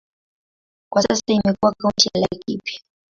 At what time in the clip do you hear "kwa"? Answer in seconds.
0.91-1.01